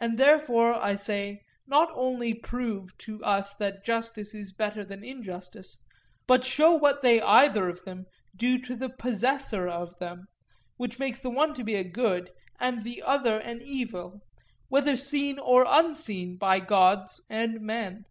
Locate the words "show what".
6.44-7.02